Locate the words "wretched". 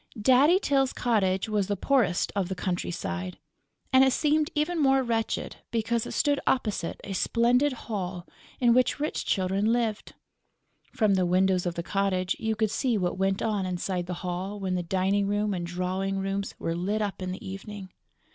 5.03-5.57